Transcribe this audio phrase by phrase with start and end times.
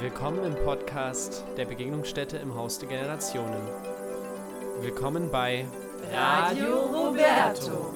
[0.00, 3.66] Willkommen im Podcast der Begegnungsstätte im Haus der Generationen.
[4.80, 5.66] Willkommen bei
[6.12, 7.92] Radio Roberto.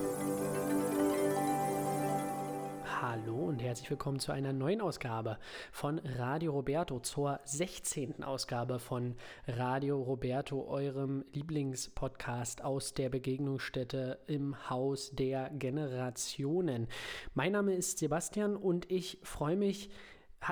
[3.01, 5.39] Hallo und herzlich willkommen zu einer neuen Ausgabe
[5.71, 8.25] von Radio Roberto, zur 16.
[8.25, 9.15] Ausgabe von
[9.47, 16.89] Radio Roberto, eurem Lieblingspodcast aus der Begegnungsstätte im Haus der Generationen.
[17.35, 19.89] Mein Name ist Sebastian und ich freue mich,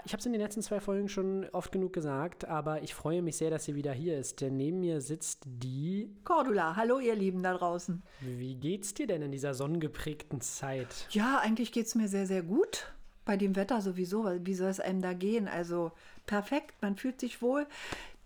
[0.05, 3.23] ich habe es in den letzten zwei Folgen schon oft genug gesagt, aber ich freue
[3.23, 6.77] mich sehr, dass sie wieder hier ist, denn neben mir sitzt die Cordula.
[6.77, 8.03] Hallo, ihr Lieben da draußen.
[8.21, 11.09] Wie geht's dir denn in dieser sonnengeprägten Zeit?
[11.11, 12.93] Ja, eigentlich geht es mir sehr, sehr gut.
[13.25, 15.49] Bei dem Wetter sowieso, weil wie soll es einem da gehen?
[15.49, 15.93] Also
[16.27, 17.67] perfekt, man fühlt sich wohl.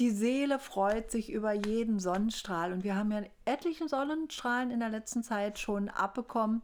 [0.01, 2.73] Die Seele freut sich über jeden Sonnenstrahl.
[2.73, 6.63] Und wir haben ja etlichen Sonnenstrahlen in der letzten Zeit schon abbekommen.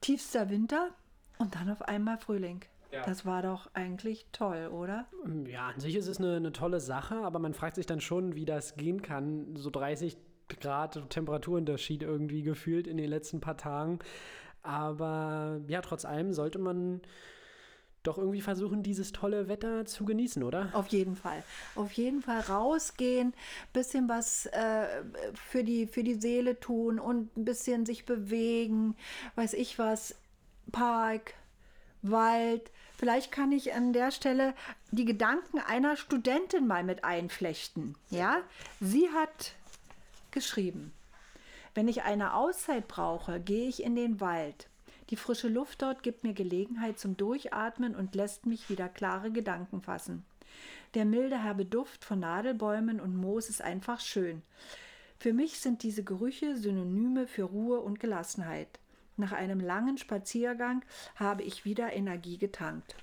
[0.00, 0.90] Tiefster Winter
[1.38, 2.64] und dann auf einmal Frühling.
[2.92, 3.04] Ja.
[3.04, 5.06] Das war doch eigentlich toll, oder?
[5.46, 8.34] Ja, an sich ist es eine, eine tolle Sache, aber man fragt sich dann schon,
[8.34, 9.56] wie das gehen kann.
[9.56, 10.16] So 30
[10.48, 13.98] Grad Temperaturunterschied irgendwie gefühlt in den letzten paar Tagen.
[14.62, 17.00] Aber ja, trotz allem sollte man
[18.06, 20.70] doch irgendwie versuchen, dieses tolle Wetter zu genießen, oder?
[20.72, 21.42] Auf jeden Fall.
[21.74, 23.34] Auf jeden Fall rausgehen,
[23.72, 24.86] bisschen was äh,
[25.34, 28.96] für, die, für die Seele tun und ein bisschen sich bewegen,
[29.34, 30.14] weiß ich was,
[30.70, 31.34] Park,
[32.02, 32.70] Wald.
[32.96, 34.54] Vielleicht kann ich an der Stelle
[34.90, 37.94] die Gedanken einer Studentin mal mit einflechten.
[38.10, 38.40] Ja,
[38.80, 39.52] sie hat
[40.30, 40.92] geschrieben:
[41.74, 44.68] Wenn ich eine Auszeit brauche, gehe ich in den Wald.
[45.10, 49.80] Die frische Luft dort gibt mir Gelegenheit zum Durchatmen und lässt mich wieder klare Gedanken
[49.82, 50.24] fassen.
[50.94, 54.42] Der milde herbe Duft von Nadelbäumen und Moos ist einfach schön.
[55.18, 58.80] Für mich sind diese Gerüche Synonyme für Ruhe und Gelassenheit.
[59.16, 60.84] Nach einem langen Spaziergang
[61.16, 62.96] habe ich wieder Energie getankt.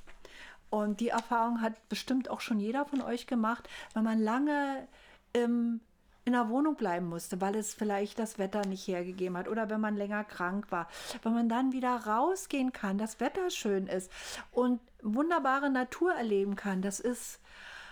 [0.70, 4.88] Und die Erfahrung hat bestimmt auch schon jeder von euch gemacht, wenn man lange
[5.32, 5.82] im,
[6.26, 9.82] in der Wohnung bleiben musste, weil es vielleicht das Wetter nicht hergegeben hat oder wenn
[9.82, 10.88] man länger krank war.
[11.22, 14.12] Wenn man dann wieder rausgehen kann, das Wetter schön ist
[14.52, 17.40] und wunderbare Natur erleben kann, das ist,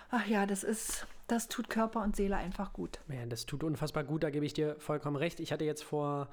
[0.10, 3.00] ach ja, das ist das tut Körper und Seele einfach gut.
[3.08, 5.40] Ja, das tut unfassbar gut, da gebe ich dir vollkommen recht.
[5.40, 6.30] Ich hatte jetzt vor,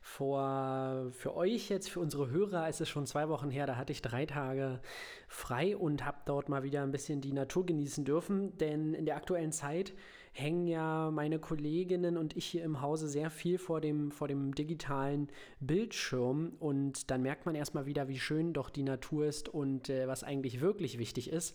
[0.00, 3.92] vor, für euch jetzt, für unsere Hörer, ist es schon zwei Wochen her, da hatte
[3.92, 4.80] ich drei Tage
[5.28, 9.16] frei und habe dort mal wieder ein bisschen die Natur genießen dürfen, denn in der
[9.16, 9.92] aktuellen Zeit
[10.32, 14.54] hängen ja meine Kolleginnen und ich hier im Hause sehr viel vor dem, vor dem
[14.54, 15.28] digitalen
[15.60, 20.08] Bildschirm und dann merkt man erstmal wieder, wie schön doch die Natur ist und äh,
[20.08, 21.54] was eigentlich wirklich wichtig ist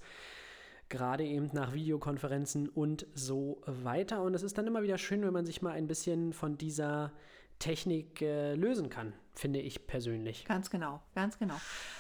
[0.90, 4.22] gerade eben nach Videokonferenzen und so weiter.
[4.22, 7.12] Und es ist dann immer wieder schön, wenn man sich mal ein bisschen von dieser
[7.60, 10.46] Technik äh, lösen kann, finde ich persönlich.
[10.46, 11.56] Ganz genau, ganz genau.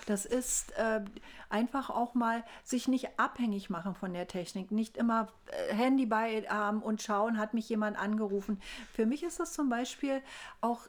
[0.07, 1.01] Das ist äh,
[1.49, 6.41] einfach auch mal sich nicht abhängig machen von der Technik, nicht immer äh, Handy bei
[6.49, 8.59] haben und schauen, hat mich jemand angerufen.
[8.91, 10.21] Für mich ist das zum Beispiel
[10.59, 10.81] auch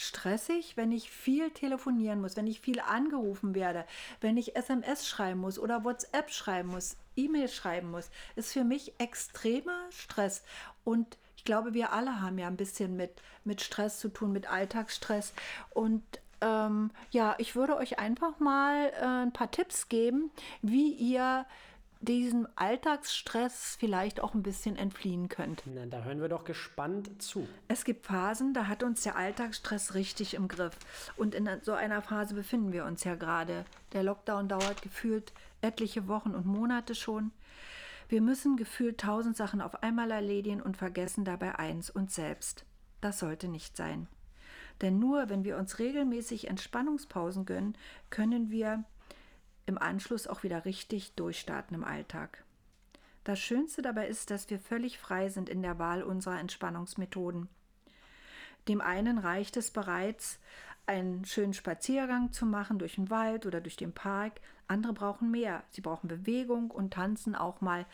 [0.00, 3.84] stressig, wenn ich viel telefonieren muss, wenn ich viel angerufen werde,
[4.20, 8.92] wenn ich SMS schreiben muss oder WhatsApp schreiben muss, E-Mail schreiben muss, ist für mich
[8.98, 10.42] extremer Stress.
[10.84, 13.10] Und ich glaube, wir alle haben ja ein bisschen mit,
[13.44, 15.32] mit Stress zu tun, mit Alltagsstress.
[15.70, 16.02] Und
[16.40, 20.30] ähm, ja, ich würde euch einfach mal äh, ein paar Tipps geben,
[20.62, 21.46] wie ihr
[22.06, 25.62] diesem Alltagsstress vielleicht auch ein bisschen entfliehen könnt.
[25.66, 27.46] Na, da hören wir doch gespannt zu.
[27.68, 30.78] Es gibt Phasen, da hat uns der Alltagsstress richtig im Griff.
[31.16, 33.64] Und in so einer Phase befinden wir uns ja gerade.
[33.92, 37.32] Der Lockdown dauert gefühlt etliche Wochen und Monate schon.
[38.08, 42.64] Wir müssen gefühlt tausend Sachen auf einmal erledigen und vergessen dabei eins, uns selbst.
[43.00, 44.06] Das sollte nicht sein.
[44.80, 47.76] Denn nur wenn wir uns regelmäßig Entspannungspausen gönnen,
[48.10, 48.84] können wir
[49.66, 52.44] im Anschluss auch wieder richtig durchstarten im Alltag.
[53.24, 57.48] Das Schönste dabei ist, dass wir völlig frei sind in der Wahl unserer Entspannungsmethoden.
[58.68, 60.38] Dem einen reicht es bereits,
[60.86, 64.40] einen schönen Spaziergang zu machen durch den Wald oder durch den Park.
[64.68, 65.64] Andere brauchen mehr.
[65.70, 67.84] Sie brauchen Bewegung und tanzen auch mal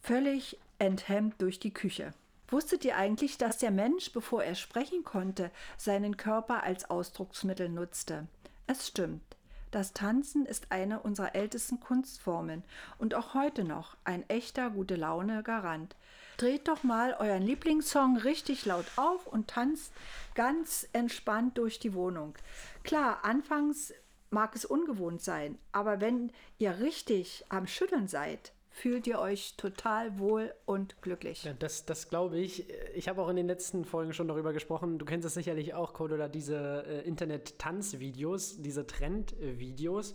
[0.00, 2.14] völlig enthemmt durch die Küche.
[2.48, 8.26] Wusstet ihr eigentlich, dass der Mensch, bevor er sprechen konnte, seinen Körper als Ausdrucksmittel nutzte?
[8.66, 9.33] Es stimmt.
[9.74, 12.62] Das Tanzen ist eine unserer ältesten Kunstformen
[12.96, 15.96] und auch heute noch ein echter gute Laune Garant.
[16.36, 19.92] Dreht doch mal euren Lieblingssong richtig laut auf und tanzt
[20.36, 22.36] ganz entspannt durch die Wohnung.
[22.84, 23.92] Klar, anfangs
[24.30, 30.18] mag es ungewohnt sein, aber wenn ihr richtig am Schütteln seid, fühlt ihr euch total
[30.18, 31.44] wohl und glücklich.
[31.44, 32.68] Ja, das, das glaube ich.
[32.96, 34.98] Ich habe auch in den letzten Folgen schon darüber gesprochen.
[34.98, 40.14] Du kennst es sicherlich auch, oder diese äh, Internet-Tanzvideos, diese Trendvideos.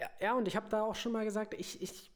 [0.00, 2.10] Ja, ja, und ich habe da auch schon mal gesagt, ich, ich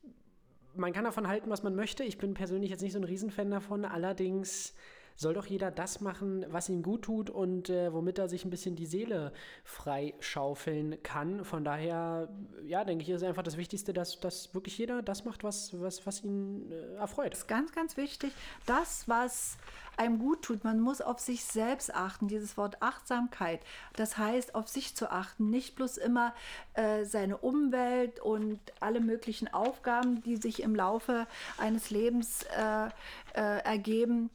[0.75, 2.03] man kann davon halten, was man möchte.
[2.03, 3.85] Ich bin persönlich jetzt nicht so ein Riesenfan davon.
[3.85, 4.75] Allerdings
[5.17, 8.51] soll doch jeder das machen, was ihm gut tut und äh, womit er sich ein
[8.51, 9.33] bisschen die Seele
[9.65, 11.45] freischaufeln kann.
[11.45, 12.29] Von daher,
[12.65, 16.07] ja, denke ich, ist einfach das Wichtigste, dass, dass wirklich jeder das macht, was, was,
[16.07, 17.33] was ihn äh, erfreut.
[17.33, 18.33] Das ist ganz, ganz wichtig.
[18.67, 19.57] Das, was
[19.97, 20.65] einem gut tut.
[20.65, 22.29] Man muss auf sich selbst achten.
[22.29, 23.61] Dieses Wort Achtsamkeit,
[23.95, 26.35] das heißt, auf sich zu achten, nicht bloß immer
[26.75, 31.27] äh, seine Umwelt und alle möglichen Aufgaben, die sich im Laufe
[31.59, 32.87] eines Lebens äh,
[33.35, 34.31] äh, ergeben,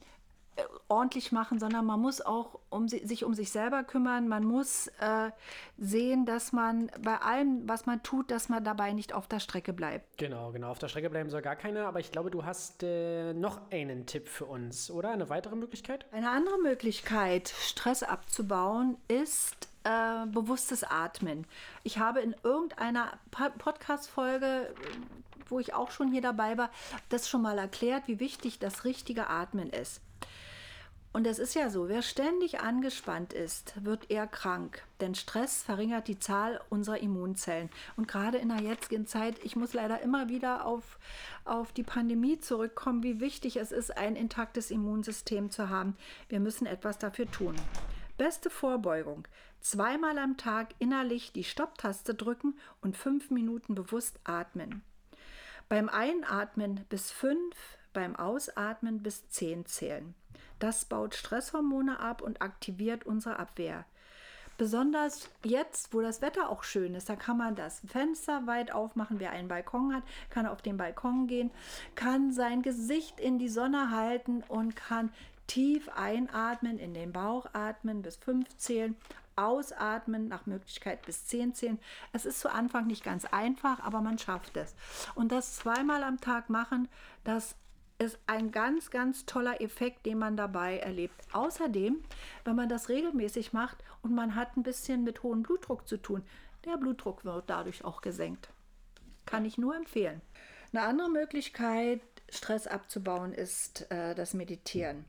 [0.88, 4.28] ordentlich machen, sondern man muss auch um sich um sich selber kümmern.
[4.28, 5.30] Man muss äh,
[5.76, 9.72] sehen, dass man bei allem, was man tut, dass man dabei nicht auf der Strecke
[9.72, 10.18] bleibt.
[10.18, 10.70] Genau, genau.
[10.70, 11.86] Auf der Strecke bleiben soll gar keine.
[11.86, 15.10] Aber ich glaube, du hast äh, noch einen Tipp für uns, oder?
[15.10, 16.06] Eine weitere Möglichkeit?
[16.12, 21.46] Eine andere Möglichkeit, Stress abzubauen, ist äh, bewusstes Atmen.
[21.82, 23.18] Ich habe in irgendeiner
[23.58, 24.74] Podcast-Folge
[25.50, 26.70] wo ich auch schon hier dabei war,
[27.08, 30.02] das schon mal erklärt, wie wichtig das richtige Atmen ist.
[31.18, 36.06] Und es ist ja so, wer ständig angespannt ist, wird eher krank, denn Stress verringert
[36.06, 37.70] die Zahl unserer Immunzellen.
[37.96, 41.00] Und gerade in der jetzigen Zeit, ich muss leider immer wieder auf,
[41.44, 45.96] auf die Pandemie zurückkommen, wie wichtig es ist, ein intaktes Immunsystem zu haben.
[46.28, 47.56] Wir müssen etwas dafür tun.
[48.16, 49.26] Beste Vorbeugung.
[49.60, 54.82] Zweimal am Tag innerlich die Stopptaste drücken und fünf Minuten bewusst atmen.
[55.68, 57.56] Beim Einatmen bis fünf,
[57.92, 60.14] beim Ausatmen bis zehn zählen.
[60.58, 63.84] Das baut Stresshormone ab und aktiviert unsere Abwehr.
[64.56, 69.20] Besonders jetzt, wo das Wetter auch schön ist, da kann man das Fenster weit aufmachen.
[69.20, 71.52] Wer einen Balkon hat, kann auf den Balkon gehen,
[71.94, 75.12] kann sein Gesicht in die Sonne halten und kann
[75.46, 78.96] tief einatmen, in den Bauch atmen, bis fünf zählen,
[79.36, 81.78] ausatmen, nach Möglichkeit bis zehn zählen.
[82.12, 84.74] Es ist zu Anfang nicht ganz einfach, aber man schafft es.
[85.14, 86.88] Und das zweimal am Tag machen,
[87.22, 87.54] das
[87.98, 91.20] ist ein ganz, ganz toller Effekt, den man dabei erlebt.
[91.32, 92.02] Außerdem,
[92.44, 96.22] wenn man das regelmäßig macht und man hat ein bisschen mit hohem Blutdruck zu tun,
[96.64, 98.50] der Blutdruck wird dadurch auch gesenkt.
[99.26, 100.20] Kann ich nur empfehlen.
[100.72, 105.04] Eine andere Möglichkeit, Stress abzubauen, ist äh, das Meditieren.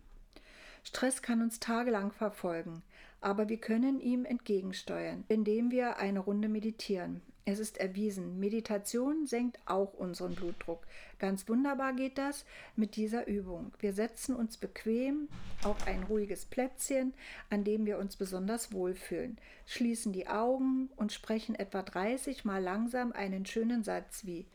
[0.83, 2.81] Stress kann uns tagelang verfolgen,
[3.21, 7.21] aber wir können ihm entgegensteuern, indem wir eine Runde meditieren.
[7.51, 10.85] Es ist erwiesen, Meditation senkt auch unseren Blutdruck.
[11.17, 13.73] Ganz wunderbar geht das mit dieser Übung.
[13.79, 15.27] Wir setzen uns bequem
[15.63, 17.11] auf ein ruhiges Plätzchen,
[17.49, 23.13] an dem wir uns besonders wohlfühlen, schließen die Augen und sprechen etwa 30 Mal langsam
[23.13, 24.45] einen schönen Satz wie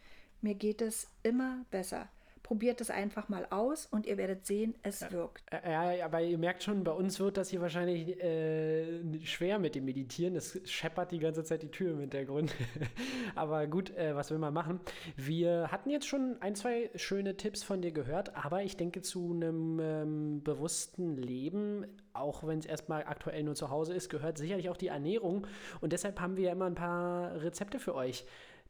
[0.41, 2.09] Mir geht es immer besser.
[2.45, 5.11] Probiert es einfach mal aus und ihr werdet sehen, es ja.
[5.13, 5.43] wirkt.
[5.51, 9.87] Ja, aber ihr merkt schon, bei uns wird das hier wahrscheinlich äh, schwer mit dem
[9.87, 10.37] Meditieren.
[10.37, 12.55] Es scheppert die ganze Zeit die Tür im Hintergrund.
[13.35, 14.81] aber gut, äh, was will man machen?
[15.17, 19.33] Wir hatten jetzt schon ein, zwei schöne Tipps von dir gehört, aber ich denke, zu
[19.33, 24.69] einem ähm, bewussten Leben, auch wenn es erstmal aktuell nur zu Hause ist, gehört sicherlich
[24.69, 25.47] auch die Ernährung.
[25.81, 28.27] Und deshalb haben wir ja immer ein paar Rezepte für euch.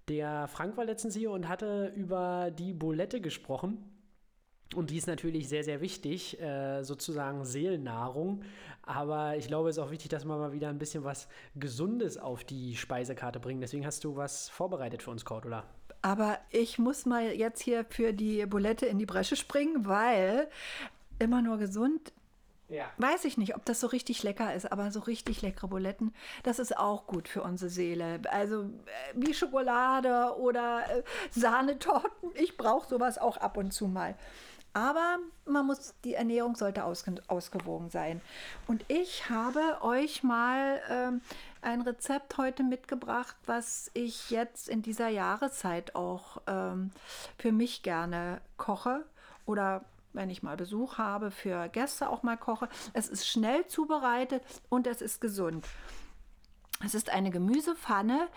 [0.09, 3.91] Der Frank war letztens hier und hatte über die Bulette gesprochen.
[4.75, 8.43] Und die ist natürlich sehr, sehr wichtig, äh, sozusagen Seelennahrung.
[8.83, 12.19] Aber ich glaube, es ist auch wichtig, dass wir mal wieder ein bisschen was Gesundes
[12.19, 13.61] auf die Speisekarte bringen.
[13.61, 15.65] Deswegen hast du was vorbereitet für uns, Cordula.
[16.03, 20.49] Aber ich muss mal jetzt hier für die Bulette in die Bresche springen, weil
[21.19, 22.13] immer nur gesund
[22.69, 22.87] ja.
[22.99, 26.59] Weiß ich nicht, ob das so richtig lecker ist, aber so richtig leckere Buletten, das
[26.59, 28.21] ist auch gut für unsere Seele.
[28.31, 28.67] Also äh,
[29.15, 34.15] wie Schokolade oder äh, Sahnetorten, ich brauche sowas auch ab und zu mal.
[34.73, 38.21] Aber man muss, die Ernährung sollte ausge, ausgewogen sein.
[38.67, 41.21] Und ich habe euch mal ähm,
[41.63, 46.91] ein Rezept heute mitgebracht, was ich jetzt in dieser Jahreszeit auch ähm,
[47.39, 49.05] für mich gerne koche
[49.47, 52.69] oder wenn ich mal Besuch habe, für Gäste auch mal koche.
[52.93, 55.67] Es ist schnell zubereitet und es ist gesund.
[56.85, 58.29] Es ist eine Gemüsepfanne.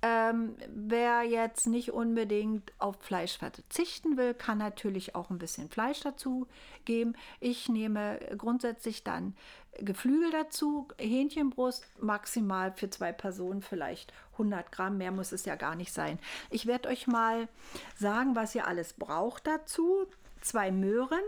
[0.00, 6.00] Ähm, wer jetzt nicht unbedingt auf Fleisch verzichten will, kann natürlich auch ein bisschen Fleisch
[6.00, 6.46] dazu
[6.84, 7.16] geben.
[7.40, 9.34] Ich nehme grundsätzlich dann
[9.80, 15.74] Geflügel dazu, Hähnchenbrust, maximal für zwei Personen vielleicht 100 Gramm, mehr muss es ja gar
[15.74, 16.20] nicht sein.
[16.50, 17.48] Ich werde euch mal
[17.96, 20.06] sagen, was ihr alles braucht dazu
[20.48, 21.20] zwei Möhren,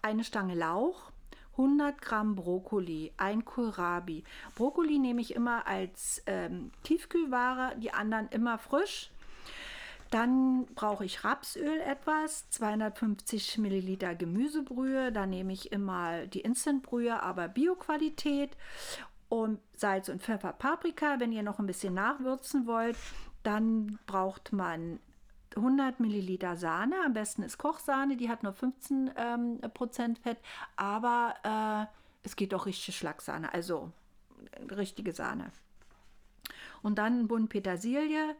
[0.00, 1.10] eine Stange Lauch,
[1.52, 4.22] 100 Gramm Brokkoli, ein Kohlrabi.
[4.54, 9.10] Brokkoli nehme ich immer als ähm, Tiefkühlware, die anderen immer frisch.
[10.10, 15.10] Dann brauche ich Rapsöl etwas, 250 Milliliter Gemüsebrühe.
[15.12, 18.56] Da nehme ich immer die Instantbrühe, aber Bioqualität.
[19.28, 21.18] Und Salz und Pfeffer, Paprika.
[21.18, 22.96] Wenn ihr noch ein bisschen nachwürzen wollt,
[23.42, 25.00] dann braucht man
[25.58, 30.38] 100 Milliliter Sahne, am besten ist Kochsahne, die hat nur 15 ähm, Prozent Fett,
[30.76, 33.92] aber äh, es geht auch richtig Schlagsahne, also
[34.70, 35.50] richtige Sahne.
[36.82, 38.36] Und dann ein Bund Petersilie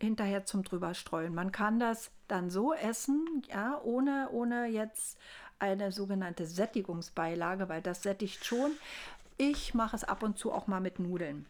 [0.00, 1.34] hinterher zum drüberstreuen.
[1.34, 5.18] Man kann das dann so essen, ja, ohne, ohne jetzt
[5.58, 8.72] eine sogenannte Sättigungsbeilage, weil das sättigt schon.
[9.36, 11.46] Ich mache es ab und zu auch mal mit Nudeln.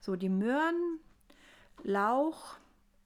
[0.00, 1.00] So, die Möhren,
[1.82, 2.56] Lauch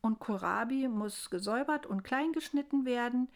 [0.02, 3.28] und Kohlrabi muss gesäubert und klein geschnitten werden.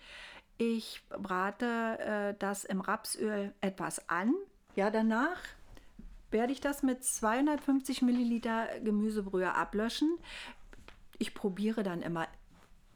[0.58, 4.34] Ich brate äh, das im Rapsöl etwas an.
[4.74, 5.38] Ja, danach
[6.30, 10.18] werde ich das mit 250 Milliliter Gemüsebrühe ablöschen.
[11.18, 12.26] Ich probiere dann immer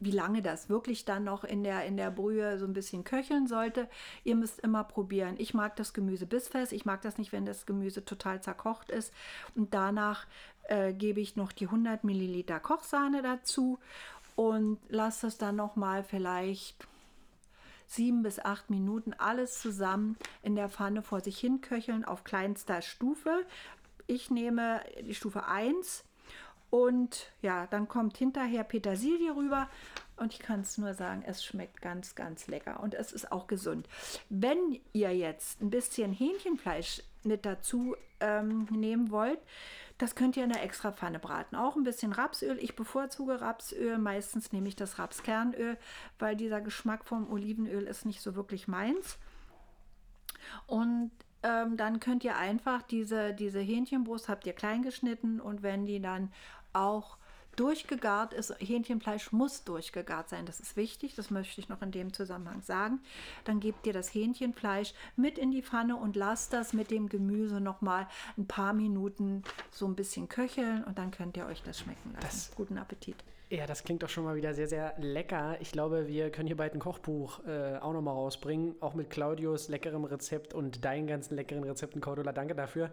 [0.00, 3.47] wie lange das wirklich dann noch in der, in der Brühe so ein bisschen köcheln
[3.47, 3.88] sollte.
[4.25, 5.35] Ihr müsst immer probieren.
[5.38, 6.73] Ich mag das Gemüse bissfest.
[6.73, 9.12] Ich mag das nicht, wenn das Gemüse total zerkocht ist.
[9.54, 10.26] Und danach
[10.64, 13.78] äh, gebe ich noch die 100 Milliliter Kochsahne dazu
[14.37, 16.88] und lasse es dann noch mal vielleicht
[17.87, 22.83] sieben bis acht Minuten alles zusammen in der Pfanne vor sich hin köcheln auf kleinster
[22.83, 23.45] Stufe.
[24.07, 26.04] Ich nehme die Stufe 1
[26.70, 29.68] und ja, dann kommt hinterher Petersilie rüber.
[30.16, 32.80] Und ich kann es nur sagen, es schmeckt ganz, ganz lecker.
[32.80, 33.88] Und es ist auch gesund.
[34.28, 39.38] Wenn ihr jetzt ein bisschen Hähnchenfleisch mit dazu ähm, nehmen wollt,
[39.98, 41.56] das könnt ihr in der extra Pfanne braten.
[41.56, 42.58] Auch ein bisschen Rapsöl.
[42.60, 43.98] Ich bevorzuge Rapsöl.
[43.98, 45.76] Meistens nehme ich das Rapskernöl,
[46.18, 49.18] weil dieser Geschmack vom Olivenöl ist nicht so wirklich meins.
[50.66, 51.10] Und
[51.42, 56.00] ähm, dann könnt ihr einfach diese, diese Hähnchenbrust habt ihr klein geschnitten und wenn die
[56.00, 56.32] dann
[56.72, 57.16] auch
[57.56, 58.54] durchgegart ist.
[58.58, 60.46] Hähnchenfleisch muss durchgegart sein.
[60.46, 61.14] Das ist wichtig.
[61.14, 63.00] Das möchte ich noch in dem Zusammenhang sagen.
[63.44, 67.60] Dann gebt ihr das Hähnchenfleisch mit in die Pfanne und lasst das mit dem Gemüse
[67.60, 68.08] noch mal
[68.38, 72.26] ein paar Minuten so ein bisschen köcheln und dann könnt ihr euch das schmecken lassen.
[72.26, 73.16] Das, Guten Appetit.
[73.52, 75.57] Ja, das klingt doch schon mal wieder sehr, sehr lecker.
[75.59, 79.69] Ich glaube, wir können hier bald ein Kochbuch äh, auch nochmal rausbringen, auch mit Claudius
[79.69, 82.30] leckerem Rezept und deinen ganzen leckeren Rezepten, Cordula.
[82.30, 82.90] Danke dafür.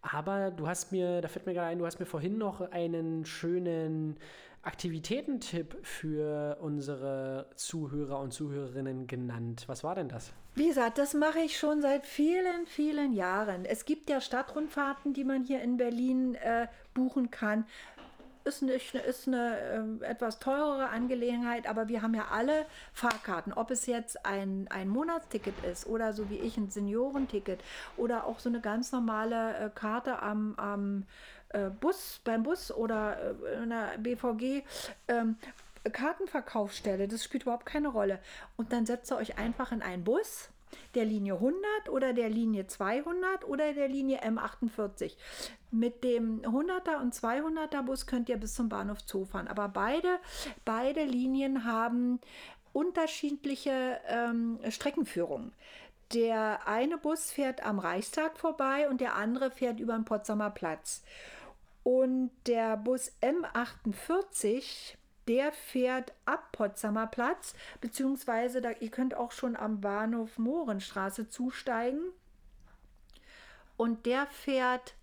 [0.00, 3.26] Aber du hast mir, da fällt mir gerade ein, du hast mir vorhin noch einen
[3.26, 4.16] schönen
[4.62, 9.64] Aktivitätentipp für unsere Zuhörer und Zuhörerinnen genannt.
[9.66, 10.32] Was war denn das?
[10.54, 13.66] Wie gesagt, das mache ich schon seit vielen, vielen Jahren.
[13.66, 17.66] Es gibt ja Stadtrundfahrten, die man hier in Berlin äh, buchen kann
[18.48, 23.52] ist eine, ist eine äh, etwas teurere Angelegenheit, aber wir haben ja alle Fahrkarten.
[23.52, 27.60] Ob es jetzt ein, ein Monatsticket ist oder so wie ich ein Seniorenticket
[27.96, 31.06] oder auch so eine ganz normale äh, Karte am, am
[31.50, 34.64] äh, Bus, beim Bus oder äh, in der BVG.
[35.08, 35.36] Ähm,
[35.92, 38.18] Kartenverkaufsstelle, das spielt überhaupt keine Rolle.
[38.56, 40.50] Und dann setzt ihr euch einfach in einen Bus
[40.94, 45.16] der Linie 100 oder der Linie 200 oder der Linie M48.
[45.70, 49.48] Mit dem 100er und 200er Bus könnt ihr bis zum Bahnhof Zoo fahren.
[49.48, 50.18] Aber beide,
[50.64, 52.20] beide Linien haben
[52.72, 55.52] unterschiedliche ähm, Streckenführungen.
[56.14, 61.02] Der eine Bus fährt am Reichstag vorbei und der andere fährt über den Potsdamer Platz.
[61.82, 64.97] Und der Bus M48
[65.28, 72.00] der fährt ab Potsdamer Platz, beziehungsweise da, ihr könnt auch schon am Bahnhof Mohrenstraße zusteigen.
[73.76, 74.94] Und der fährt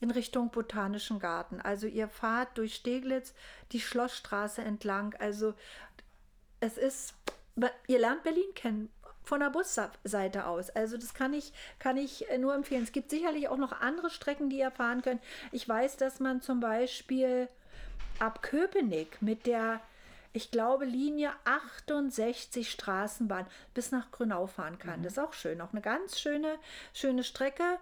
[0.00, 1.60] in Richtung Botanischen Garten.
[1.60, 3.34] Also ihr fahrt durch Steglitz
[3.72, 5.14] die Schlossstraße entlang.
[5.18, 5.54] Also
[6.58, 7.14] es ist,
[7.86, 8.90] ihr lernt Berlin kennen
[9.22, 10.70] von der Busseite aus.
[10.70, 12.82] Also das kann ich, kann ich nur empfehlen.
[12.82, 15.22] Es gibt sicherlich auch noch andere Strecken, die ihr fahren könnt.
[15.52, 17.48] Ich weiß, dass man zum Beispiel
[18.20, 19.80] ab Köpenick mit der,
[20.32, 25.00] ich glaube, Linie 68 Straßenbahn bis nach Grünau fahren kann.
[25.00, 25.04] Mhm.
[25.04, 25.60] Das ist auch schön.
[25.60, 26.58] Auch eine ganz schöne,
[26.92, 27.78] schöne Strecke.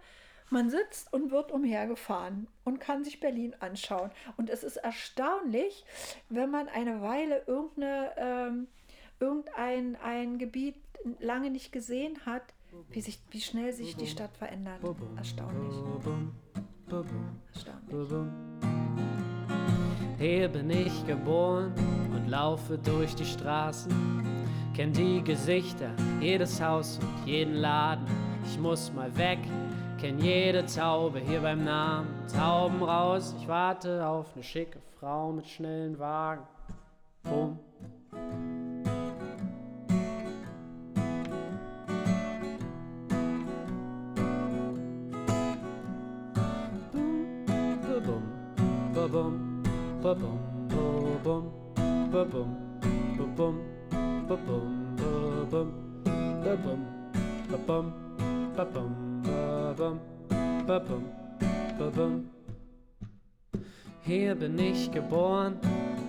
[0.50, 4.11] Man sitzt und wird umhergefahren und kann sich Berlin anschauen.
[4.38, 5.85] Und es ist erstaunlich,
[6.30, 8.68] wenn man eine Weile irgendeine, ähm,
[9.21, 10.76] irgendein ein Gebiet
[11.21, 12.42] lange nicht gesehen hat,
[12.90, 14.80] wie, sich, wie schnell sich die Stadt verändert.
[15.16, 15.75] Erstaunlich.
[17.54, 18.48] Erstaunlich.
[20.19, 21.73] Hier bin ich geboren
[22.13, 23.93] und laufe durch die Straßen.
[24.75, 28.05] Kenn die Gesichter, jedes Haus und jeden Laden.
[28.45, 29.39] Ich muss mal weg,
[30.01, 32.09] kenn jede Taube hier beim Namen.
[32.37, 36.43] Tauben raus, ich warte auf eine schicke Frau mit schnellen Wagen.
[37.23, 37.61] Bumm.
[64.03, 65.59] Hier bin ich geboren,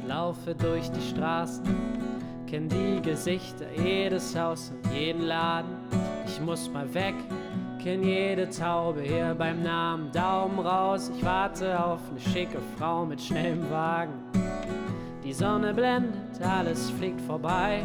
[0.07, 1.65] laufe durch die Straßen,
[2.47, 5.75] kenn die Gesichter, jedes Haus und jeden Laden.
[6.25, 7.15] Ich muss mal weg,
[7.79, 10.11] kenn jede Taube hier beim Namen.
[10.11, 14.13] Daumen raus, ich warte auf eine schicke Frau mit schnellem Wagen.
[15.23, 17.83] Die Sonne blendet, alles fliegt vorbei.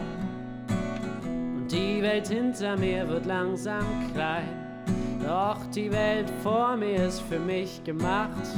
[1.57, 4.49] Und die Welt hinter mir wird langsam klein.
[5.25, 8.49] Doch die Welt vor mir ist für mich gemacht.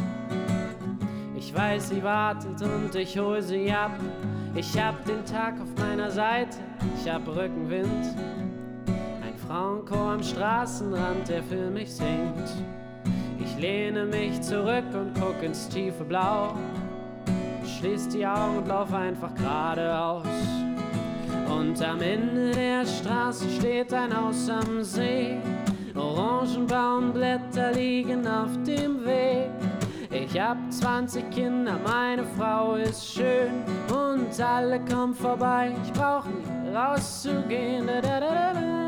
[1.37, 3.93] Ich weiß, sie wartet und ich hol sie ab.
[4.55, 6.57] Ich hab den Tag auf meiner Seite,
[6.99, 8.36] ich hab Rückenwind.
[9.57, 12.51] Frauenchor am Straßenrand, der für mich singt.
[13.39, 16.55] Ich lehne mich zurück und guck ins tiefe Blau.
[17.65, 20.27] Schließ die Augen und lauf einfach geradeaus.
[21.49, 25.39] Und am Ende der Straße steht ein Haus am See.
[25.95, 29.49] Orangenbaumblätter liegen auf dem Weg.
[30.11, 35.73] Ich hab 20 Kinder, meine Frau ist schön und alle kommen vorbei.
[35.83, 37.87] Ich brauch nie rauszugehen.
[37.87, 38.86] Da, da, da,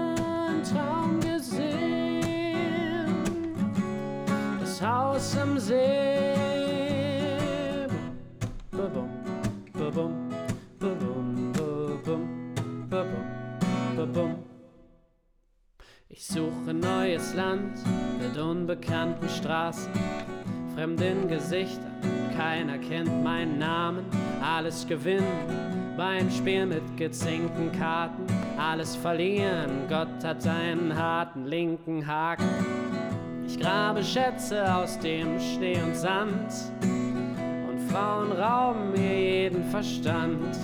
[0.71, 1.95] Traum gesehen,
[4.61, 5.77] das Haus am See.
[8.71, 9.09] Ba-bum,
[9.73, 10.29] ba-bum,
[10.79, 12.55] ba-bum, ba-bum,
[12.91, 13.25] ba-bum,
[13.97, 14.37] ba-bum.
[16.11, 17.79] Ich suche neues Land
[18.21, 19.91] mit unbekannten Straßen,
[20.75, 22.03] fremden Gesichtern,
[22.37, 24.05] keiner kennt meinen Namen.
[24.43, 28.25] Alles gewinnen beim Spiel mit gezinkten Karten,
[28.57, 32.47] alles verlieren, Gott hat einen harten linken Haken.
[33.45, 40.57] Ich grabe Schätze aus dem Schnee und Sand und Frauen rauben mir jeden Verstand.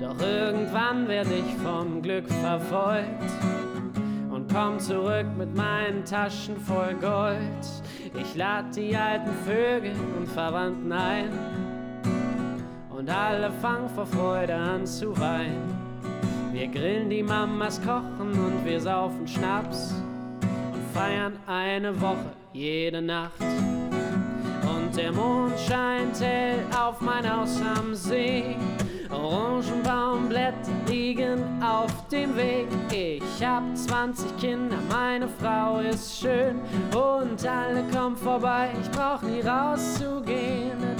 [0.00, 3.30] Doch irgendwann werde ich vom Glück verfolgt
[4.30, 7.38] und komm zurück mit meinen Taschen voll Gold.
[8.18, 11.28] Ich lad die alten Vögel und Verwandten ein
[13.10, 15.76] alle fangen vor Freude an zu weinen.
[16.52, 19.94] Wir grillen die Mamas, kochen und wir saufen Schnaps
[20.72, 23.40] und feiern eine Woche jede Nacht.
[23.40, 28.56] Und der Mond scheint hell auf mein Haus am See.
[29.10, 32.68] Orangenbaumblätter liegen auf dem Weg.
[32.90, 36.60] Ich hab 20 Kinder, meine Frau ist schön
[36.94, 38.70] und alle kommen vorbei.
[38.80, 40.99] Ich brauch nie rauszugehen.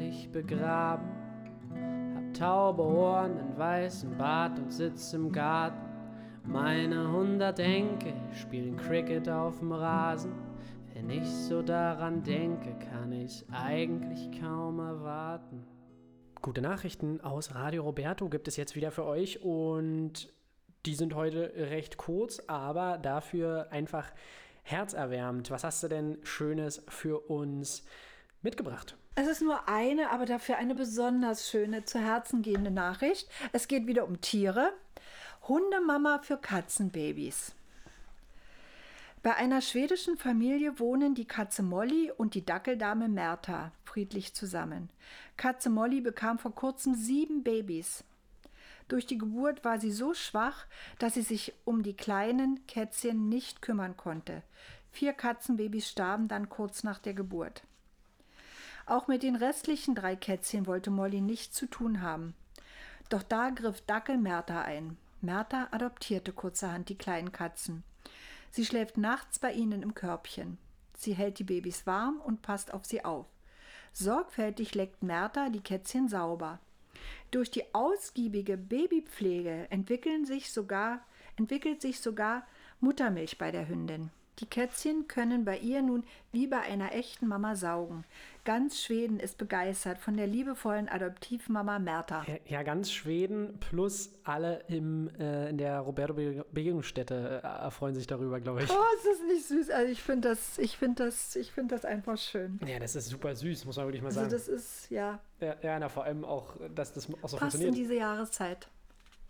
[0.00, 1.08] Hier werd ich begraben.
[2.14, 5.78] Hab taube Ohren, einen weißen Bart und sitz im Garten.
[6.44, 10.32] Meine hundert Enkel spielen Cricket auf dem Rasen.
[10.94, 15.64] Wenn ich so daran denke, kann ich's eigentlich kaum erwarten.
[16.42, 20.32] Gute Nachrichten aus Radio Roberto gibt es jetzt wieder für euch und
[20.86, 24.10] die sind heute recht kurz, aber dafür einfach
[24.62, 25.50] herzerwärmend.
[25.50, 27.84] Was hast du denn Schönes für uns
[28.42, 28.96] mitgebracht?
[29.14, 33.28] Es ist nur eine, aber dafür eine besonders schöne, zu Herzen gehende Nachricht.
[33.52, 34.72] Es geht wieder um Tiere.
[35.48, 37.52] Hundemama für Katzenbabys.
[39.22, 44.88] Bei einer schwedischen Familie wohnen die Katze Molly und die Dackeldame Merta friedlich zusammen.
[45.36, 48.04] Katze Molly bekam vor kurzem sieben Babys.
[48.88, 50.66] Durch die Geburt war sie so schwach,
[50.98, 54.42] dass sie sich um die kleinen Kätzchen nicht kümmern konnte.
[54.90, 57.62] Vier Katzenbabys starben dann kurz nach der Geburt.
[58.90, 62.34] Auch mit den restlichen drei Kätzchen wollte Molly nichts zu tun haben.
[63.08, 64.96] Doch da griff Dackel Merta ein.
[65.20, 67.84] Merta adoptierte kurzerhand die kleinen Katzen.
[68.50, 70.58] Sie schläft nachts bei ihnen im Körbchen.
[70.96, 73.26] Sie hält die Babys warm und passt auf sie auf.
[73.92, 76.58] Sorgfältig leckt Merta die Kätzchen sauber.
[77.30, 80.98] Durch die ausgiebige Babypflege entwickeln sich sogar,
[81.36, 82.44] entwickelt sich sogar
[82.80, 84.10] Muttermilch bei der Hündin.
[84.40, 88.04] Die Kätzchen können bei ihr nun wie bei einer echten Mama saugen.
[88.50, 92.26] Ganz Schweden ist begeistert von der liebevollen Adoptivmama Merta.
[92.48, 98.64] Ja, ganz Schweden plus alle im, äh, in der Roberto-Begegnungsstätte äh, erfreuen sich darüber, glaube
[98.64, 98.70] ich.
[98.70, 99.70] Oh, ist das nicht süß?
[99.70, 102.58] Also ich finde das, ich finde das, ich finde das einfach schön.
[102.66, 104.32] Ja, das ist super süß, muss man wirklich mal Also sagen.
[104.32, 107.60] das ist, ja, ja, ja na, vor allem auch, dass das auch so passt in
[107.60, 107.76] funktioniert.
[107.76, 108.68] diese Jahreszeit.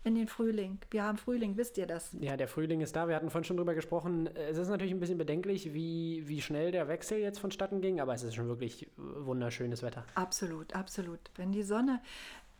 [0.03, 0.79] In den Frühling.
[0.89, 2.15] Wir haben Frühling, wisst ihr das?
[2.19, 3.07] Ja, der Frühling ist da.
[3.07, 4.27] Wir hatten vorhin schon drüber gesprochen.
[4.35, 8.13] Es ist natürlich ein bisschen bedenklich, wie, wie schnell der Wechsel jetzt vonstatten ging, aber
[8.13, 10.03] es ist schon wirklich wunderschönes Wetter.
[10.15, 11.19] Absolut, absolut.
[11.35, 12.01] Wenn die Sonne,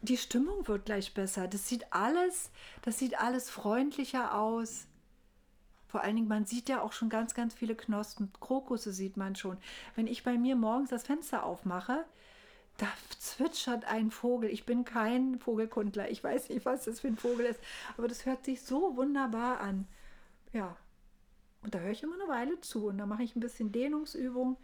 [0.01, 1.47] die Stimmung wird gleich besser.
[1.47, 2.51] Das sieht alles,
[2.83, 4.87] das sieht alles freundlicher aus.
[5.87, 8.31] Vor allen Dingen, man sieht ja auch schon ganz, ganz viele Knospen.
[8.39, 9.57] Krokusse sieht man schon.
[9.95, 12.05] Wenn ich bei mir morgens das Fenster aufmache,
[12.81, 12.87] da
[13.19, 14.49] zwitschert ein Vogel.
[14.49, 16.09] Ich bin kein Vogelkundler.
[16.09, 17.59] Ich weiß nicht, was das für ein Vogel ist.
[17.97, 19.87] Aber das hört sich so wunderbar an.
[20.51, 20.75] Ja.
[21.61, 22.87] Und da höre ich immer eine Weile zu.
[22.87, 24.57] Und da mache ich ein bisschen Dehnungsübung.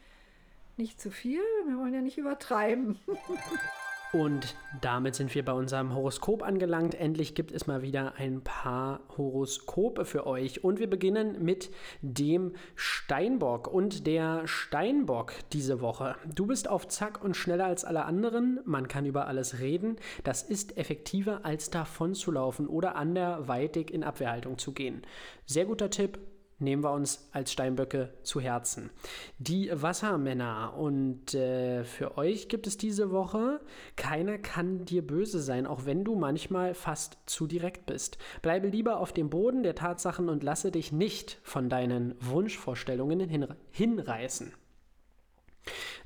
[0.78, 1.42] Nicht zu viel.
[1.68, 3.00] Wir wollen ja nicht übertreiben.
[4.14, 6.96] Und damit sind wir bei unserem Horoskop angelangt.
[6.96, 10.64] Endlich gibt es mal wieder ein paar Horoskope für euch.
[10.64, 11.70] Und wir beginnen mit
[12.02, 13.68] dem Steinbock.
[13.68, 16.16] Und der Steinbock diese Woche.
[16.34, 18.60] Du bist auf Zack und schneller als alle anderen.
[18.66, 19.98] Man kann über alles reden.
[20.24, 25.02] Das ist effektiver als davon zu laufen oder anderweitig in Abwehrhaltung zu gehen.
[25.46, 26.18] Sehr guter Tipp
[26.60, 28.90] nehmen wir uns als Steinböcke zu Herzen.
[29.38, 30.74] Die Wassermänner.
[30.78, 33.60] Und äh, für euch gibt es diese Woche,
[33.96, 38.18] keiner kann dir böse sein, auch wenn du manchmal fast zu direkt bist.
[38.42, 43.30] Bleibe lieber auf dem Boden der Tatsachen und lasse dich nicht von deinen Wunschvorstellungen
[43.72, 44.54] hinreißen.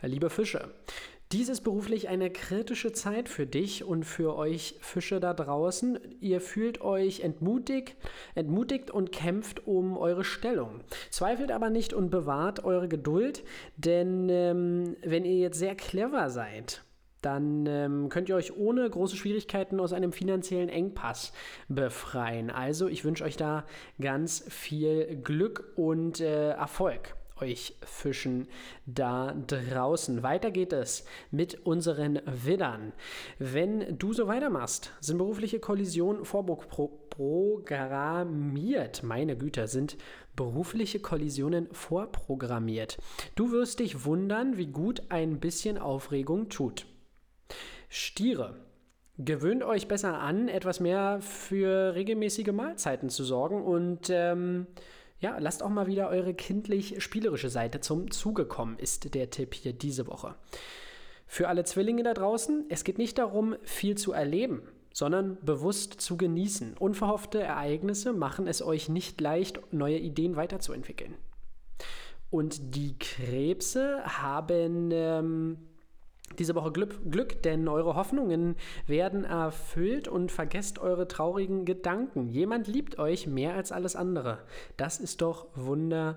[0.02, 0.74] Liebe Fische,
[1.32, 6.00] dies ist beruflich eine kritische Zeit für dich und für euch Fische da draußen.
[6.20, 7.96] Ihr fühlt euch entmutigt,
[8.36, 10.82] entmutigt und kämpft um eure Stellung.
[11.10, 13.44] Zweifelt aber nicht und bewahrt eure Geduld,
[13.78, 16.84] denn ähm, wenn ihr jetzt sehr clever seid,
[17.22, 21.32] dann ähm, könnt ihr euch ohne große Schwierigkeiten aus einem finanziellen Engpass
[21.70, 22.50] befreien.
[22.50, 23.66] Also ich wünsche euch da
[24.02, 28.48] ganz viel Glück und äh, Erfolg euch Fischen
[28.86, 30.24] da draußen.
[30.24, 32.92] Weiter geht es mit unseren Widdern.
[33.40, 39.04] Wenn du so weitermachst, sind berufliche Kollisionen vorprogrammiert.
[39.04, 39.98] Meine Güter, sind
[40.36, 42.98] berufliche Kollisionen vorprogrammiert.
[43.36, 46.86] Du wirst dich wundern, wie gut ein bisschen Aufregung tut.
[47.90, 48.56] Stiere.
[49.18, 54.66] Gewöhnt euch besser an, etwas mehr für regelmäßige Mahlzeiten zu sorgen und ähm,
[55.22, 59.72] ja, lasst auch mal wieder eure kindlich-spielerische Seite zum Zuge kommen, ist der Tipp hier
[59.72, 60.36] diese Woche.
[61.28, 66.18] Für alle Zwillinge da draußen, es geht nicht darum, viel zu erleben, sondern bewusst zu
[66.18, 66.76] genießen.
[66.78, 71.14] Unverhoffte Ereignisse machen es euch nicht leicht, neue Ideen weiterzuentwickeln.
[72.32, 75.58] Und die Krebse haben ähm,
[76.40, 78.56] diese Woche Glück, Glück, denn eure Hoffnungen
[78.88, 82.28] werden erfüllt und vergesst eure traurigen Gedanken.
[82.30, 84.40] Jemand liebt euch mehr als alles andere.
[84.78, 86.16] Das ist doch wunderschön.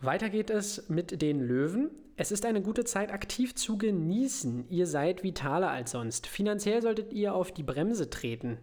[0.00, 1.90] Weiter geht es mit den Löwen.
[2.16, 4.68] Es ist eine gute Zeit, aktiv zu genießen.
[4.68, 6.26] Ihr seid vitaler als sonst.
[6.26, 8.58] Finanziell solltet ihr auf die Bremse treten.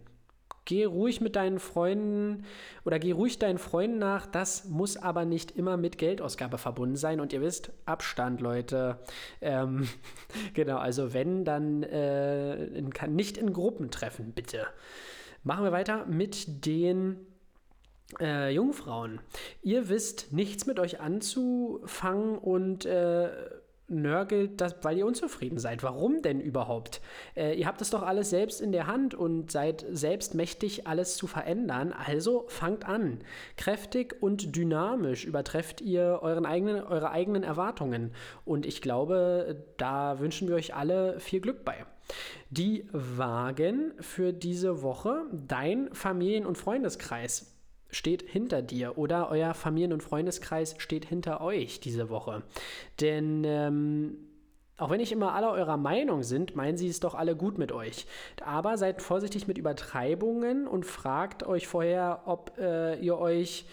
[0.64, 2.44] Geh ruhig mit deinen Freunden
[2.84, 4.26] oder geh ruhig deinen Freunden nach.
[4.26, 7.20] Das muss aber nicht immer mit Geldausgabe verbunden sein.
[7.20, 8.98] Und ihr wisst, Abstand, Leute.
[9.40, 9.88] Ähm,
[10.54, 14.66] genau, also wenn, dann äh, in, nicht in Gruppen treffen, bitte.
[15.42, 17.26] Machen wir weiter mit den
[18.20, 19.20] äh, Jungfrauen.
[19.62, 23.30] Ihr wisst nichts mit euch anzufangen und äh,
[23.88, 25.82] nörgelt, das, weil ihr unzufrieden seid.
[25.82, 27.00] Warum denn überhaupt?
[27.36, 31.16] Äh, ihr habt es doch alles selbst in der Hand und seid selbst mächtig, alles
[31.16, 31.92] zu verändern.
[31.92, 33.18] Also fangt an.
[33.56, 38.12] Kräftig und dynamisch übertrefft ihr euren eigenen, eure eigenen Erwartungen.
[38.44, 41.84] Und ich glaube, da wünschen wir euch alle viel Glück bei.
[42.50, 47.51] Die Wagen für diese Woche, dein Familien- und Freundeskreis
[47.92, 52.42] steht hinter dir oder euer Familien- und Freundeskreis steht hinter euch diese Woche.
[53.00, 54.16] Denn ähm,
[54.78, 57.70] auch wenn nicht immer alle eurer Meinung sind, meinen sie es doch alle gut mit
[57.70, 58.06] euch.
[58.44, 63.66] Aber seid vorsichtig mit Übertreibungen und fragt euch vorher, ob äh, ihr euch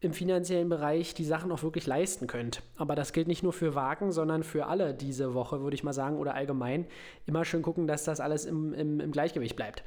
[0.00, 2.62] im finanziellen Bereich die Sachen auch wirklich leisten könnt.
[2.76, 5.92] Aber das gilt nicht nur für Wagen, sondern für alle diese Woche, würde ich mal
[5.92, 6.86] sagen, oder allgemein.
[7.26, 9.82] Immer schön gucken, dass das alles im, im, im Gleichgewicht bleibt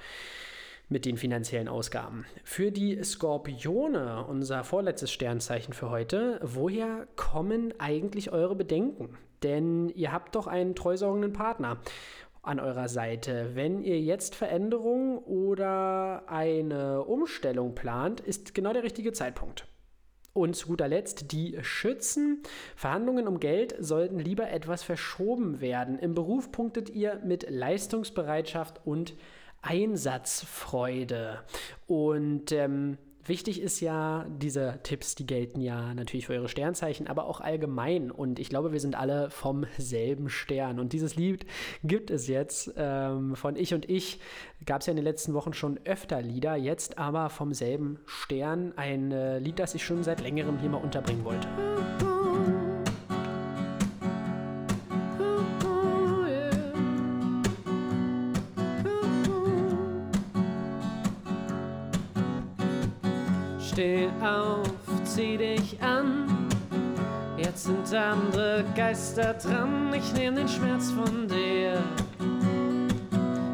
[0.92, 2.26] mit den finanziellen Ausgaben.
[2.44, 9.18] Für die Skorpione, unser vorletztes Sternzeichen für heute, woher kommen eigentlich eure Bedenken?
[9.42, 11.80] Denn ihr habt doch einen treusorgenden Partner
[12.44, 13.52] an eurer Seite.
[13.54, 19.68] Wenn ihr jetzt Veränderungen oder eine Umstellung plant, ist genau der richtige Zeitpunkt.
[20.34, 22.42] Und zu guter Letzt die Schützen.
[22.76, 26.00] Verhandlungen um Geld sollten lieber etwas verschoben werden.
[26.00, 29.14] Im Beruf punktet ihr mit Leistungsbereitschaft und
[29.62, 31.40] Einsatzfreude.
[31.88, 37.26] Und ähm, wichtig ist ja, diese Tipps, die gelten ja natürlich für eure Sternzeichen, aber
[37.26, 38.12] auch allgemein.
[38.12, 40.80] Und ich glaube, wir sind alle vom selben Stern.
[40.80, 41.46] Und dieses Lied
[41.84, 44.20] gibt es jetzt ähm, von Ich und Ich.
[44.66, 48.74] Gab es ja in den letzten Wochen schon öfter Lieder, jetzt aber vom selben Stern.
[48.76, 51.48] Ein äh, Lied, das ich schon seit längerem hier mal unterbringen wollte.
[63.82, 64.62] Steh auf,
[65.06, 66.28] zieh dich an.
[67.36, 69.92] Jetzt sind andere Geister dran.
[69.96, 71.82] Ich nehm den Schmerz von dir.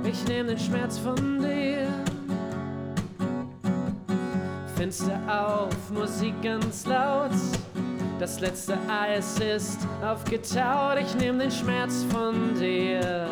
[0.03, 1.87] Ich nehm den Schmerz von dir.
[4.75, 7.31] Fenster auf, Musik ganz laut.
[8.19, 10.97] Das letzte Eis ist aufgetaut.
[10.99, 13.29] Ich nehm den Schmerz von dir.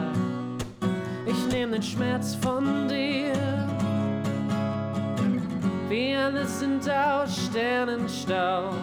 [1.26, 3.25] Ich nehm den Schmerz von dir.
[6.26, 8.74] Alle sind aus Sternenstaub.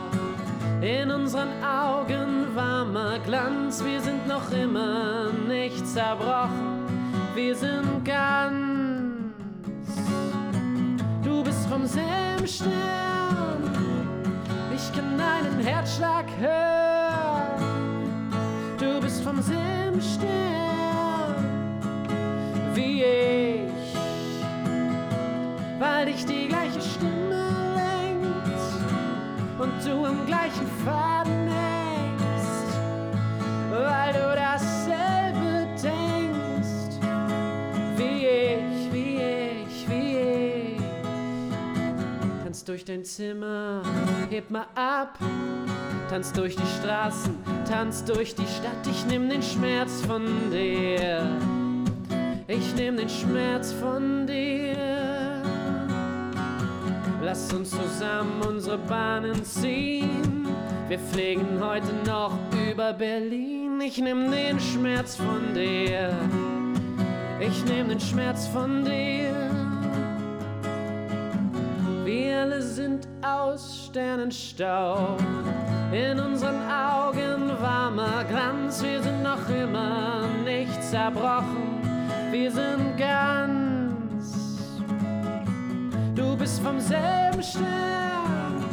[0.80, 3.82] In unseren Augen warmer Glanz.
[3.84, 6.86] Wir sind noch immer nicht zerbrochen.
[7.34, 8.52] Wir sind ganz.
[11.24, 13.72] Du bist vom selben Stern.
[14.76, 17.58] Ich kann deinen Herzschlag hören.
[18.78, 21.34] Du bist vom selben Stern
[22.74, 23.42] wie ich
[25.82, 26.41] weil dich die
[29.84, 32.78] du am gleichen Faden hängst,
[33.70, 37.00] weil du dasselbe denkst,
[37.96, 40.16] wie ich, wie ich, wie
[40.76, 40.82] ich.
[42.44, 43.82] Tanz durch dein Zimmer,
[44.30, 45.18] heb mal ab,
[46.10, 47.34] tanz durch die Straßen,
[47.68, 51.26] tanz durch die Stadt, ich nimm den Schmerz von dir.
[52.48, 54.51] Ich nehm den Schmerz von dir.
[57.32, 60.46] Lass uns zusammen unsere Bahnen ziehen.
[60.88, 62.36] Wir fliegen heute noch
[62.70, 63.80] über Berlin.
[63.80, 66.12] Ich nehm den Schmerz von dir.
[67.40, 69.34] Ich nehm den Schmerz von dir.
[72.04, 75.18] Wir alle sind aus Sternenstaub.
[75.90, 78.82] In unseren Augen warmer Glanz.
[78.82, 81.80] Wir sind noch immer nicht zerbrochen.
[82.30, 83.61] Wir sind ganz.
[86.32, 88.64] Du bist vom selben Stern.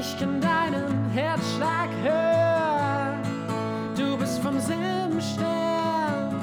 [0.00, 3.20] Ich kann deinen Herzschlag hören.
[3.94, 6.40] Du bist vom selben Stern.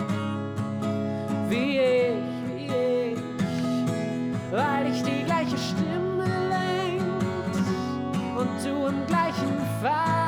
[1.49, 2.13] Wie ich,
[2.55, 3.17] wie ich.
[4.51, 7.57] Weil ich die gleiche Stimme lenkt.
[8.37, 10.20] Und du am gleichen Faden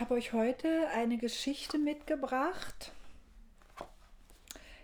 [0.00, 2.90] ich habe euch heute eine Geschichte mitgebracht.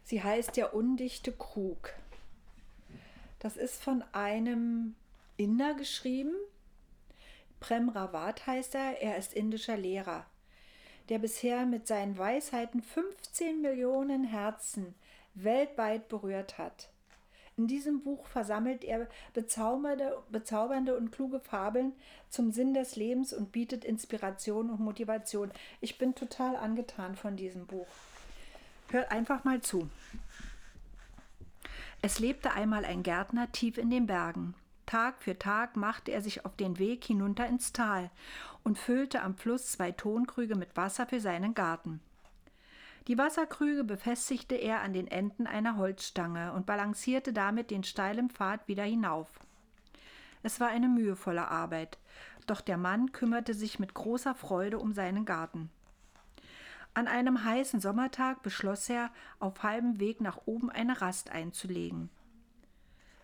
[0.05, 1.95] Sie heißt Der undichte Krug.
[3.39, 4.95] Das ist von einem
[5.39, 6.35] Inder geschrieben.
[7.61, 9.01] Prem Rawat heißt er.
[9.01, 10.27] Er ist indischer Lehrer,
[11.09, 14.95] der bisher mit seinen Weisheiten 15 Millionen Herzen
[15.33, 16.91] weltweit berührt hat.
[17.59, 21.95] In diesem Buch versammelt er bezaubernde, bezaubernde und kluge Fabeln
[22.29, 25.51] zum Sinn des Lebens und bietet Inspiration und Motivation.
[25.81, 27.87] Ich bin total angetan von diesem Buch.
[28.89, 29.89] Hört einfach mal zu.
[32.03, 34.55] Es lebte einmal ein Gärtner tief in den Bergen.
[34.85, 38.11] Tag für Tag machte er sich auf den Weg hinunter ins Tal
[38.65, 42.03] und füllte am Fluss zwei Tonkrüge mit Wasser für seinen Garten.
[43.09, 48.67] Die Wasserkrüge befestigte er an den Enden einer Holzstange und balancierte damit den steilen Pfad
[48.67, 49.29] wieder hinauf.
[50.43, 51.99] Es war eine mühevolle Arbeit,
[52.49, 55.71] doch der Mann kümmerte sich mit großer Freude um seinen Garten.
[56.95, 62.11] An einem heißen Sommertag beschloss er, auf halbem Weg nach oben eine Rast einzulegen.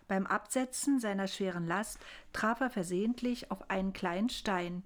[0.07, 1.99] Beim Absetzen seiner schweren Last
[2.31, 4.83] traf er versehentlich auf einen kleinen Stein,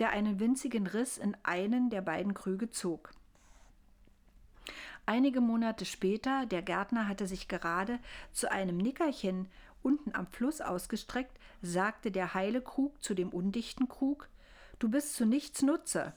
[0.00, 3.10] der einen winzigen Riss in einen der beiden Krüge zog.
[5.06, 7.98] Einige Monate später, der Gärtner hatte sich gerade
[8.32, 9.48] zu einem Nickerchen
[9.82, 14.28] unten am Fluss ausgestreckt, sagte der heile Krug zu dem undichten Krug:
[14.78, 16.14] Du bist zu nichts Nutze.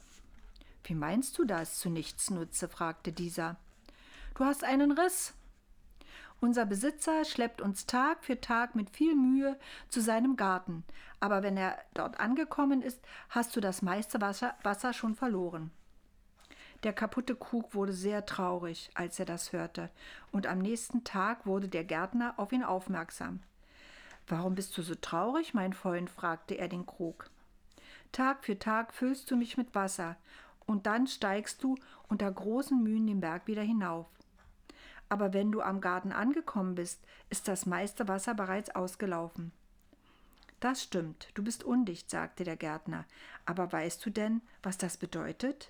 [0.83, 2.69] Wie meinst du das zu nichts nutze?
[2.69, 3.57] fragte dieser.
[4.35, 5.33] Du hast einen Riss.
[6.39, 10.85] Unser Besitzer schleppt uns Tag für Tag mit viel Mühe zu seinem Garten,
[11.19, 15.71] aber wenn er dort angekommen ist, hast du das meiste Wasser, Wasser schon verloren.
[16.83, 19.89] Der kaputte Krug wurde sehr traurig, als er das hörte,
[20.31, 23.41] und am nächsten Tag wurde der Gärtner auf ihn aufmerksam.
[24.27, 26.09] Warum bist du so traurig, mein Freund?
[26.09, 27.29] fragte er den Krug.
[28.11, 30.17] Tag für Tag füllst du mich mit Wasser,
[30.65, 31.77] und dann steigst du
[32.09, 34.05] unter großen Mühen den Berg wieder hinauf.
[35.09, 39.53] Aber wenn du am Garten angekommen bist, ist das meiste Wasser bereits ausgelaufen.
[40.59, 43.05] Das stimmt, du bist undicht, sagte der Gärtner.
[43.45, 45.69] Aber weißt du denn, was das bedeutet?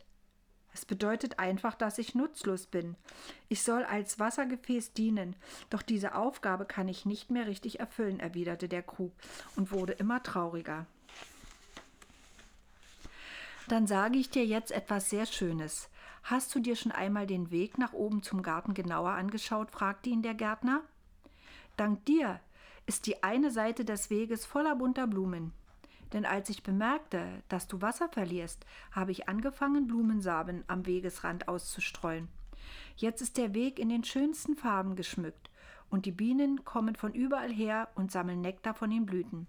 [0.78, 2.96] Es bedeutet einfach, dass ich nutzlos bin.
[3.50, 5.36] Ich soll als Wassergefäß dienen,
[5.72, 9.12] doch diese Aufgabe kann ich nicht mehr richtig erfüllen, erwiderte der Krug
[9.56, 10.86] und wurde immer trauriger.
[13.68, 15.90] Dann sage ich dir jetzt etwas sehr Schönes.
[16.22, 19.72] Hast du dir schon einmal den Weg nach oben zum Garten genauer angeschaut?
[19.72, 20.84] fragte ihn der Gärtner.
[21.76, 22.40] Dank dir
[22.86, 25.54] ist die eine Seite des Weges voller bunter Blumen.
[26.14, 32.28] Denn als ich bemerkte, dass du Wasser verlierst, habe ich angefangen, Blumensamen am Wegesrand auszustreuen.
[32.96, 35.50] Jetzt ist der Weg in den schönsten Farben geschmückt,
[35.90, 39.48] und die Bienen kommen von überall her und sammeln Nektar von den Blüten.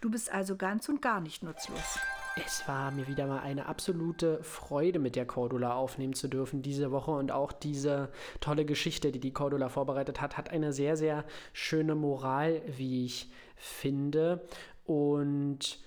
[0.00, 1.98] Du bist also ganz und gar nicht nutzlos.
[2.46, 6.92] Es war mir wieder mal eine absolute Freude, mit der Cordula aufnehmen zu dürfen diese
[6.92, 11.24] Woche und auch diese tolle Geschichte, die die Cordula vorbereitet hat, hat eine sehr, sehr
[11.52, 14.46] schöne Moral, wie ich finde.
[14.88, 15.80] Und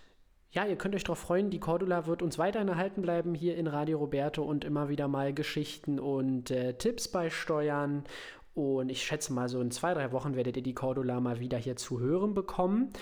[0.52, 3.66] ja, ihr könnt euch darauf freuen, die Cordula wird uns weiterhin erhalten bleiben hier in
[3.66, 8.04] Radio Roberto und immer wieder mal Geschichten und äh, Tipps beisteuern.
[8.54, 11.58] Und ich schätze mal, so in zwei, drei Wochen werdet ihr die Cordula mal wieder
[11.58, 12.94] hier zu hören bekommen.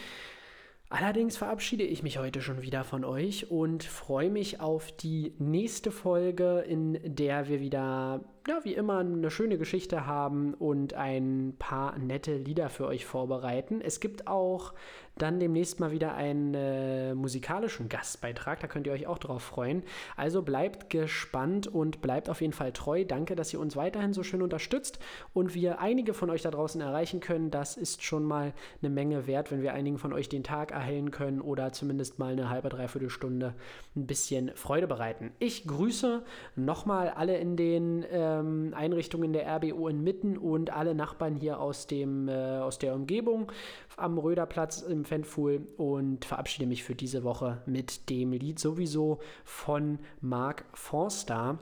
[0.88, 5.92] Allerdings verabschiede ich mich heute schon wieder von euch und freue mich auf die nächste
[5.92, 12.00] Folge, in der wir wieder, ja, wie immer, eine schöne Geschichte haben und ein paar
[12.00, 13.80] nette Lieder für euch vorbereiten.
[13.80, 14.74] Es gibt auch
[15.20, 18.60] dann demnächst mal wieder einen äh, musikalischen Gastbeitrag.
[18.60, 19.84] Da könnt ihr euch auch drauf freuen.
[20.16, 23.06] Also bleibt gespannt und bleibt auf jeden Fall treu.
[23.06, 25.00] Danke, dass ihr uns weiterhin so schön unterstützt
[25.34, 27.52] und wir einige von euch da draußen erreichen können.
[27.52, 31.12] Das ist schon mal eine Menge wert, wenn wir einigen von euch den Tag erhellen
[31.12, 33.54] können oder zumindest mal eine halbe, dreiviertel Stunde
[33.96, 35.32] ein bisschen Freude bereiten.
[35.40, 36.24] Ich grüße
[36.56, 38.06] nochmal alle in den
[38.40, 42.96] ähm, Einrichtungen der RBO in Mitten und alle Nachbarn hier aus, dem, äh, aus der
[42.96, 43.52] Umgebung
[43.98, 50.00] am Röderplatz im Fanfool und verabschiede mich für diese Woche mit dem Lied sowieso von
[50.22, 51.60] Mark Forster.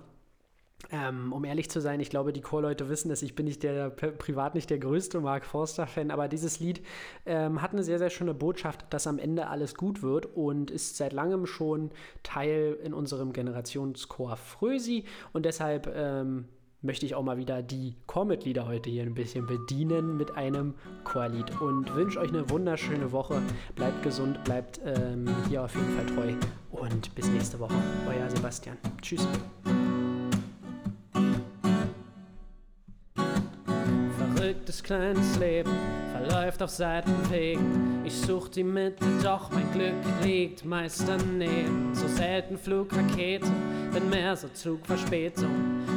[0.91, 3.21] Ähm, um ehrlich zu sein, ich glaube, die Chorleute wissen es.
[3.21, 6.81] Ich bin nicht der, privat nicht der größte Mark Forster-Fan, aber dieses Lied
[7.25, 10.95] ähm, hat eine sehr, sehr schöne Botschaft, dass am Ende alles gut wird und ist
[10.95, 11.91] seit langem schon
[12.23, 15.05] Teil in unserem Generationschor Frösi.
[15.33, 16.47] Und deshalb ähm,
[16.81, 21.61] möchte ich auch mal wieder die Chormitglieder heute hier ein bisschen bedienen mit einem Chorlied
[21.61, 23.41] und wünsche euch eine wunderschöne Woche.
[23.75, 26.33] Bleibt gesund, bleibt ähm, hier auf jeden Fall treu
[26.71, 27.75] und bis nächste Woche.
[28.07, 28.77] Euer Sebastian.
[29.01, 29.27] Tschüss.
[34.87, 35.73] Kleines Leben
[36.13, 38.05] verläuft auf Seitenwegen.
[38.05, 41.93] Ich such die Mitte, doch mein Glück liegt meist daneben.
[41.93, 43.45] So selten Flugrakete,
[43.91, 45.51] wenn mehr so Zugverspätung.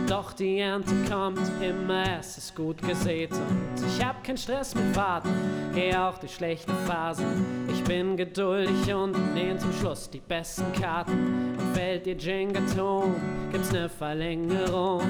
[0.09, 3.31] Doch die Ernte kommt immer, es ist gut gesät.
[3.31, 5.31] Und ich hab keinen Stress mit Warten,
[5.73, 7.69] geh auch durch schlechte Phasen.
[7.73, 11.50] Ich bin geduldig und nehm zum Schluss die besten Karten.
[11.81, 13.15] Und fällt dir Jenga-Ton,
[13.51, 15.01] gibt's ne Verlängerung.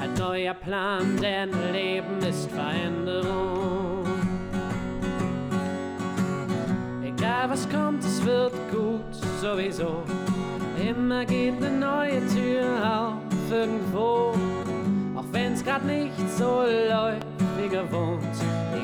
[0.00, 4.04] Ein neuer Plan, denn Leben ist Veränderung.
[7.04, 10.04] Egal was kommt, es wird gut, sowieso.
[10.88, 14.32] Immer geht ne neue Tür auf irgendwo.
[15.16, 17.26] Auch wenn's grad nicht so läuft
[17.58, 18.36] wie gewohnt.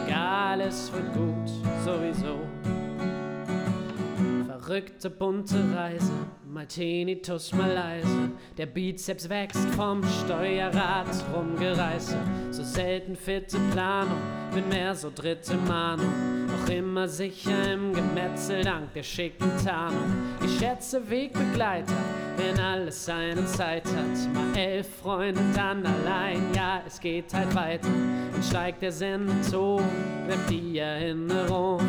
[0.05, 1.36] Egal, es wird gut,
[4.67, 6.13] Verrückte bunte Reise,
[6.45, 8.33] mal Tinnitus, mal leise.
[8.59, 12.17] Der Bizeps wächst vom Steuerrad rumgereiße.
[12.51, 14.19] So selten fitte Planung,
[14.53, 20.13] bin mehr so dritte Mahnung noch immer sicher im Gemetzel dank der schicken Tarnung.
[20.45, 21.95] Ich schätze Wegbegleiter,
[22.37, 24.35] wenn alles seine Zeit hat.
[24.35, 27.89] Mal elf Freunde, dann allein, ja, es geht halt weiter.
[28.35, 29.83] Und steigt der Sendeton,
[30.27, 31.81] bleibt die Erinnerung.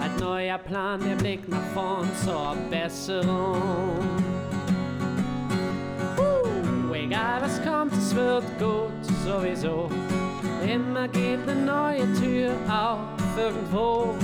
[0.00, 4.00] Ein neuer Plan, der Blick nach vorn zur Besserung.
[6.18, 9.88] Uh, egal was kommt, es wird gut, sowieso.
[10.66, 12.98] Immer geht eine neue Tür auf
[13.38, 14.14] irgendwo.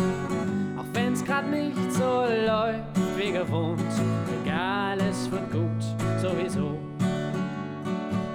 [0.79, 3.81] Auch wenn's grad nicht so läuft wie gewohnt.
[4.53, 5.83] Egal, es wird gut,
[6.21, 6.79] sowieso.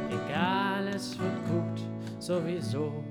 [0.09, 1.80] Egal, es wird gut,
[2.20, 3.03] sowieso.